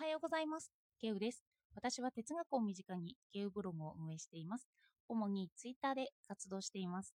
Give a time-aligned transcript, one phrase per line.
[0.00, 0.72] はようございます。
[0.98, 1.44] ケウです。
[1.74, 4.66] 私は哲学を身近にケウブログを運営しています。
[5.10, 7.14] 主にツイッターで活動しています。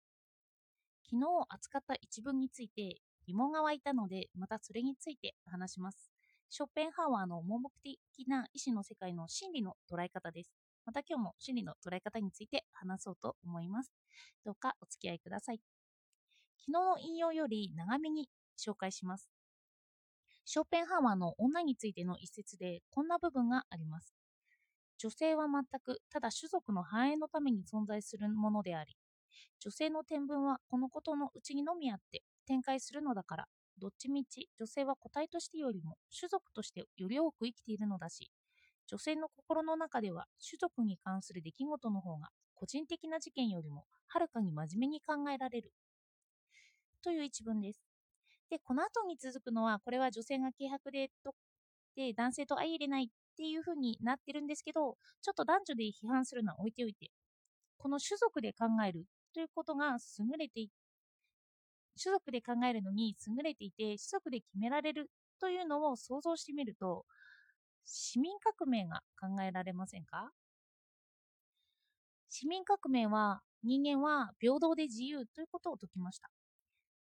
[1.04, 2.96] 昨日扱った一文について
[3.26, 6.10] 疑問が湧いたので、またそれについて話します。
[6.48, 10.50] ショッペンハワーの盲目的な意志の世界の真理の捉え方です。
[10.86, 13.92] また今日も真理の捉え方について話そうと思います。
[14.42, 15.60] どうかお付き合いください。
[16.60, 19.28] 昨日の引用より長めに紹介します。
[20.44, 24.14] ショーペンハワーの女についての一節でこんな部分があります。
[24.98, 28.96] 女性は全くただ種族の繁栄のために存在するものであり、
[29.60, 33.46] 女性の天文はこのことのうちにのみあって展開するのだから、
[33.78, 38.30] どっちみち女性は個体としてよりも種族としてより多く生きているのだし、
[38.86, 45.72] 女性の心の中では種族に関する出来事の方が個人的な事件よりもはるかに真面目に考えられる。
[47.02, 47.89] という一文です。
[48.50, 51.34] で、この後に続くのは、これは女性が軽薄でと
[51.96, 57.10] で男性と相入れないっていう風になってるんですけど、ちょっと男女で批判するのは置いておいて、
[57.78, 60.68] この種族で考えるということが優れて
[62.02, 67.04] 種族で考えるのに優れていて、種族で決められるというのを想像してみると、
[67.84, 70.30] 市民革命が考えられませんか？
[72.28, 76.30] 市民革命は人間は平等で自由ということを説きました。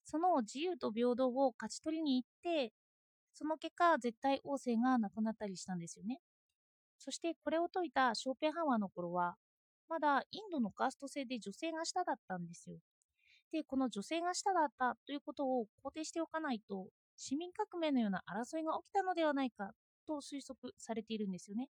[0.04, 2.72] その自由と平等を勝ち取りに行って、
[3.34, 6.20] その結果、絶対王政がなくなったりしたんですよね。
[6.98, 9.36] そしてこれを説いたショーペンハワーの頃は、
[9.88, 12.76] まだインドのカースト制で女性が下だったんですよ。
[13.52, 19.72] で、この女性が下だったということを肯定しておかないと、市民革命のような争いが起きたのではないか
[20.06, 21.68] と推測されているんですよね。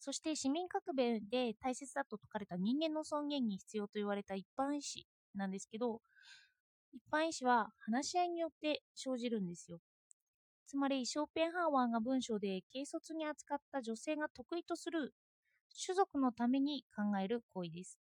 [0.00, 6.00] そして市民革命で大切だと説かれた人間の尊厳に必要と言われた一般意思なんですけど、
[6.92, 9.80] 一般意思は話し合いによって生じるんですよ。
[10.66, 15.14] つまり、ショーペンハーワーが文章で軽率に扱った女性が得意とする
[15.84, 17.98] 種族のために考える行為です。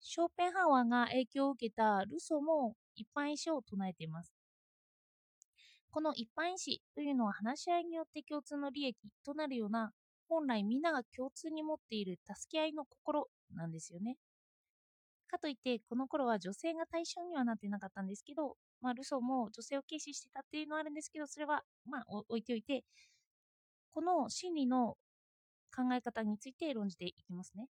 [0.00, 4.34] ショーペンハーワーが影響を受けたルソーも一般意思を唱えています。
[5.92, 9.92] この一般意思というのは話し合いによって共通の利益となるような
[10.28, 14.16] 本来みんなが共通に持っている助け合いの心なんですよね。
[15.32, 22.84] かといって、この頃は女性が対象にはなってなかったんですけど、まあ、ルソーも女性を軽視してたっていうのはあるんですけど、それは、まあ、置いておいて、
[23.94, 24.96] この心理の
[25.74, 27.66] 考え方について論じていきますね。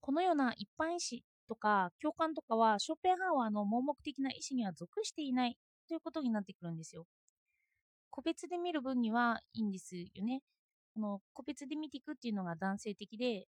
[0.00, 5.56] このような一般意思とか共感とかは、ショーペンハワーの盲目的な意思には属していない
[5.88, 7.06] ということになってくるんですよ。
[8.10, 10.42] 個別で見る分にはいいんですよね。
[10.94, 13.46] この個別で見ていくっていうのが男性的で、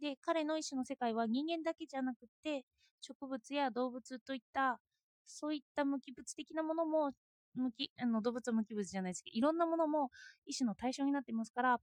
[0.00, 2.64] で、彼の意志の世界は人間だけじゃなくて、
[3.00, 4.80] 植物や動物といった、
[5.26, 7.12] そういった無機物的なものも、
[7.54, 10.10] 無機あの動物は無機物じゃないですけど、いろんなものも
[10.46, 11.78] 意志の対象になってますから、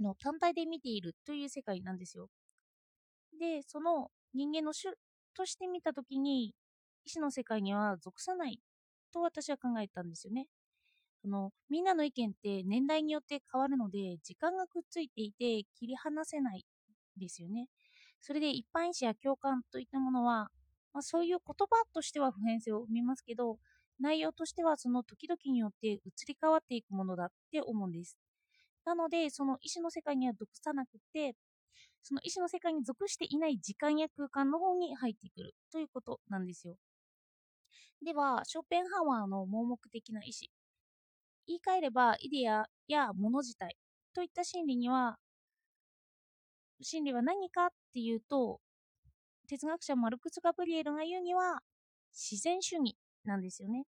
[0.00, 2.28] の単体で見ているという世界なんですよ。
[3.38, 4.94] で、その人間の種
[5.34, 6.54] として見たときに、
[7.04, 8.60] 意志の世界には属さない
[9.12, 10.46] と私は考えたんですよね。
[11.24, 16.64] あのみんなの意見って年代によって変わるので、時間がくっついていて切り離せない
[17.18, 17.68] ですよね。
[18.20, 20.50] それで一般意思や共感といったものは、
[20.92, 23.58] まあ、そういう言葉としては普遍性を生みますけど、
[24.00, 28.18] 内容としてはその時々によって移り変わっていくものだって思うんです。
[28.84, 31.34] なので、その意思の世界には属さなくて、
[32.02, 36.76] その意思の世界に属していない時間や空間の方に入ってくるということなんですよ。
[38.04, 40.48] では、ショーペンハワーの盲目的な意思。
[41.46, 43.76] 言い換えれば、イデアや物自体
[44.14, 45.18] といった心理には、
[46.82, 48.60] 真理は何かっていうと、
[49.48, 51.60] 哲学者マルクス・ガブリエルが言うには、
[52.12, 53.84] 自然主義なんですよね。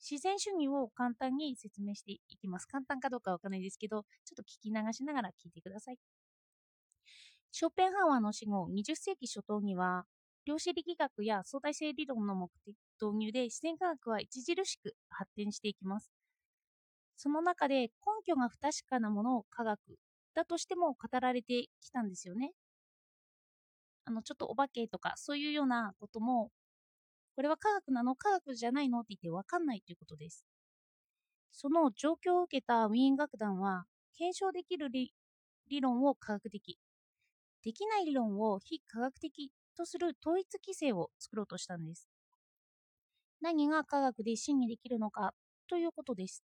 [0.00, 2.66] 自然主義を簡単に説明していきます。
[2.66, 5.98] 簡単かどうかわからないですけど、ちょっと聞き流しながら聞いてください。
[7.52, 10.04] ショーペンハワーの死後、20世紀初頭には、
[10.44, 16.12] 量子力学や相対性理論の目的導入で自然科学は著しく発展していきます。
[17.16, 17.88] その中で根
[18.26, 19.80] 拠が不確かなものを科学
[20.34, 22.52] だとしても語られてきたんですよね。
[24.04, 26.50] あの、ちょっとお化けとかそういうようなことも、
[27.36, 28.14] これは科学なの？
[28.14, 29.00] 科学じゃないの？
[29.00, 30.44] って言ってわかんないということです。
[31.52, 33.84] その状況を受けたウィーン楽団は、
[34.18, 35.12] 検証できる理
[35.80, 36.78] 論を科学的、
[37.62, 42.08] できない理論を非科学的とする統一規制を作ろうとしたんです。
[43.40, 45.32] 何が科学で真にできるのか
[45.68, 46.44] ということです。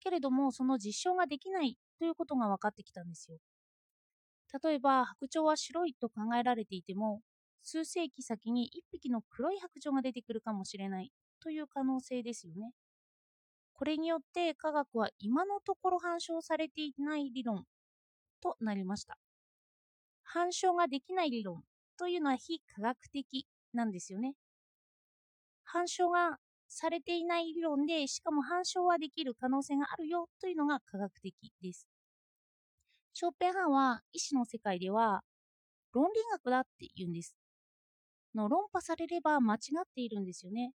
[0.00, 3.38] けれども、その実証ができないということが分かってきたんですよ。
[4.60, 7.20] 例えば、白鳥は白いと考えられていても、
[7.62, 12.72] 数世紀先に1匹の黒い白鳥が出てくるかもしれないという可能性ですよね。
[13.72, 17.66] これによって科学は今のところ反証されていない理論
[18.40, 19.16] となりました。
[20.24, 21.62] 反証ができない理論
[21.96, 24.34] というのは非科学的なんですよね。
[25.62, 26.40] 反証が
[26.72, 31.91] されていない理論で、しかも反証はできる可能性があるよというのが科学的です。
[33.14, 35.22] ショーペンハンは医師の世界では
[35.92, 37.36] 論理学だって言うんです。
[38.34, 40.72] の論破されれば間違っているんですよね。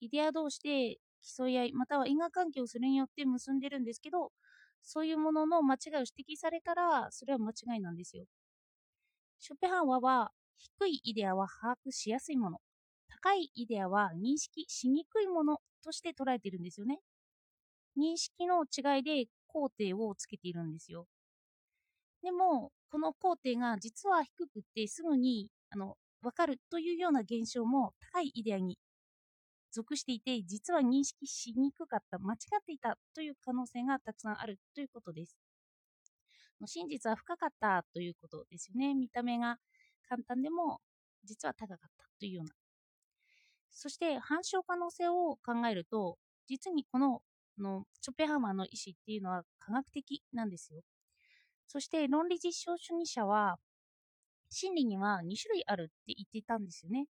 [0.00, 4.32] イデア同士で競い合い、または因果関係をそれによって結んでるんですけど、
[4.82, 8.24] そういうものの間違いを指摘されたら、それは間違いなんですよ。
[9.38, 12.58] ショペハンワは、低いイデアは把握しやすいもの、
[13.08, 17.00] 高いイデアは認識しにくいものとして捉えてるんですよね。
[17.96, 21.06] 認識の違いで工程をつけているんですよ。
[22.22, 28.78] でも、この工程が実は低くってすぐにあの分かるというような現象も高いイデアに
[29.72, 35.36] 属していて、実は認識しにくかった、間違っていたという可能性がたくさんあるということです。
[36.66, 38.94] 真実は深かったということですよね。
[38.94, 39.58] 見た目が
[40.08, 40.80] 簡単でも
[41.24, 42.52] 実は高かったというような。
[43.70, 47.22] そして反証可能性を考えると、実にこの
[47.58, 50.82] のチョペハマーの意思っていうのは科学的なんですよ。
[51.72, 53.56] そして論理実証主義者は、
[54.50, 57.06] 真理には2種類あるって言っていたんですよね。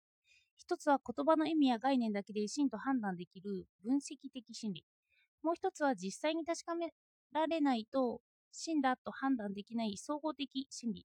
[0.56, 4.84] 一つは言葉の意味や概念だけで真と判断できる分析的真理。
[5.42, 6.92] もう一つは実際に確かめ
[7.32, 8.20] られないと
[8.52, 11.06] 真だと判断できない総合的真理。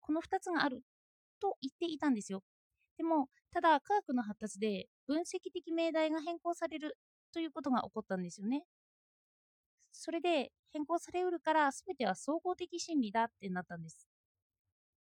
[0.00, 0.84] この2つがある
[1.40, 2.44] と言っていたんですよ。
[2.98, 6.96] でも、ただ科学の発達で分析的命題が変更される
[7.32, 8.62] ということが起こったんですよね。
[9.92, 14.08] それで変更されうるから全ては総合的真理だってなったんです。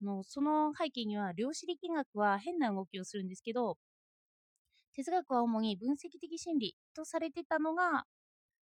[0.02, 3.78] のその背景には量子力学は変な動きをするんですけど
[4.94, 8.04] 哲学は主に分析的真理とされてたのが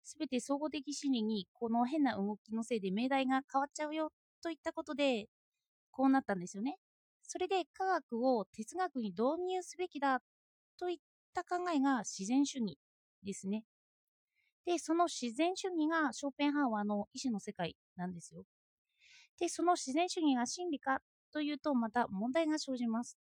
[0.04, 4.10] 全て総合的真理にこの変な動きのせいで命題が変わっちゃうよ
[4.42, 5.26] といったことで
[5.90, 6.76] こうなったんですよね。
[7.22, 10.20] それで科学を哲学に導入すべきだ
[10.78, 10.96] といっ
[11.34, 12.78] た考えが自然主義
[13.24, 13.64] ですね。
[14.66, 18.44] で、その自然主義がショーペンハーワーの意志の世界なんですよ。
[19.38, 21.00] で、その自然主義が真理か
[21.32, 23.18] というと、また問題が生じます。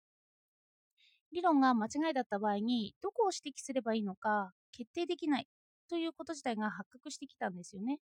[1.32, 5.48] 理論が間違いだった場合に、どこを指摘すればいいのか決定できない
[5.88, 7.98] ということ自体が発覚してきたんですよね。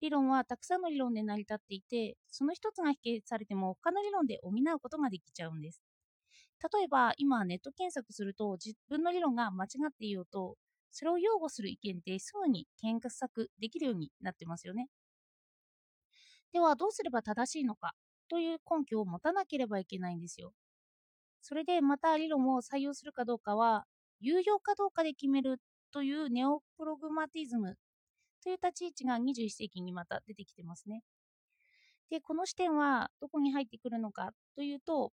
[0.00, 5.82] 理論はたくさんの理論で成り立っていて、その一つが否定されても他の理論で補うことができちゃうんです。
[6.74, 10.56] 例えば、今ネット検索すると自分の理論が間違っていようと、
[10.94, 14.86] それを擁護する意見ってすぐに検索できるようになってますよね。
[16.52, 17.94] では、どうすれば正しいのか
[18.28, 20.52] という根拠を持たなければいけないんですよ。
[21.40, 23.86] それでまた理論を採用するかどうかは、
[24.20, 25.58] 有用かどうかで決める
[25.92, 27.76] というネオプログマティズム
[28.44, 31.02] という立ち位置が21世紀にまた出てきてますね。
[32.08, 35.12] で、この視点はどこに入ってくるのかというと、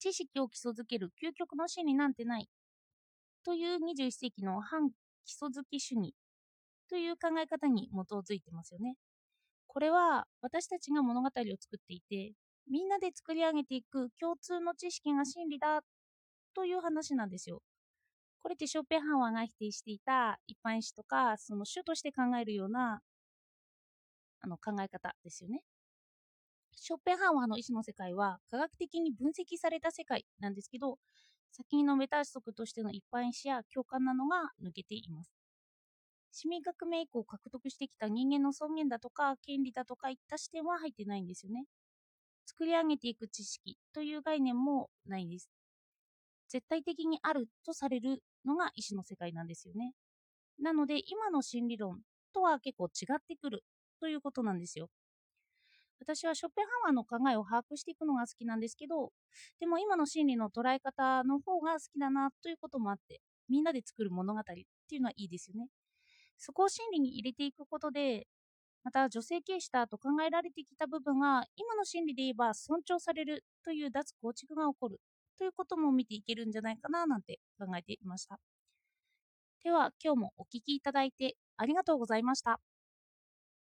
[0.00, 2.48] 知識を基礎づける究極の真理なんてない
[3.44, 4.90] という21世紀の反
[5.24, 6.14] 基礎づき主義
[6.88, 8.96] という考え方に基づいてますよね。
[9.68, 12.32] これは私たちが物語を作っていて、
[12.70, 15.80] みんなで作り上げていく共通の知識が真理だ
[16.54, 17.62] という話なんですよ。
[18.42, 23.00] これってショーペンハワーが否定していた一般史とか、その主として考えるような
[24.42, 25.62] あの考え方ですよね。
[26.74, 30.98] ショーペンハワーの意思の世界は科学的に分析された世界なんですけど、
[31.52, 35.32] 先に述べた指則としての一般視や共感なのが抜けています。
[36.32, 41.64] 市民革命以降獲得してきた人間の尊厳だとか権利だとかいった視点は入ってないんですよね。
[42.46, 45.50] 作り上げていく知識という概念もないです。
[46.48, 49.92] 絶対的にあるとされるのが意志の世界なんですよね。
[50.60, 52.00] なので今の心理論
[52.32, 53.64] とは結構違ってくる
[54.00, 54.88] ということなんですよ。
[56.00, 59.12] 私はショッペンハワーの考えを把握していくのが好きなんですけど、
[59.60, 64.54] でも今の心理の捉え方の方が好きだなということもあって、みんなで作る物語って
[64.94, 65.68] いうのはいいですよね。
[66.38, 68.26] そこを心理に入れていくことで、
[68.84, 75.00] また女性軽視だと考えられてきた部分が今の心理で言えば尊重されるという脱構築が起こる
[75.38, 78.38] ということも見ていけるんじゃないかななんて考えていました。
[79.64, 82.60] では今日もお聴きいただいてありがとうございました。